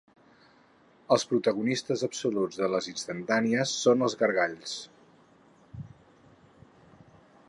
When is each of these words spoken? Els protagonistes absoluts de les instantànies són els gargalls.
Els 1.15 1.25
protagonistes 1.33 2.05
absoluts 2.07 2.57
de 2.63 2.69
les 2.75 2.89
instantànies 2.93 3.75
són 3.83 4.01
els 4.07 4.19
gargalls. 4.23 4.75